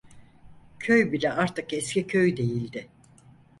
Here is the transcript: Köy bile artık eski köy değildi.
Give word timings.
Köy 0.79 1.11
bile 1.11 1.31
artık 1.33 1.73
eski 1.73 2.07
köy 2.07 2.37
değildi. 2.37 2.89